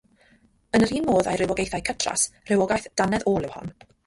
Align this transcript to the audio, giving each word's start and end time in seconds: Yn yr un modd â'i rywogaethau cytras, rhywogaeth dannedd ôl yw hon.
Yn 0.77 0.85
yr 0.85 0.93
un 0.99 1.05
modd 1.09 1.29
â'i 1.31 1.39
rywogaethau 1.41 1.85
cytras, 1.91 2.25
rhywogaeth 2.49 2.89
dannedd 3.03 3.29
ôl 3.35 3.49
yw 3.51 3.55
hon. 3.59 3.73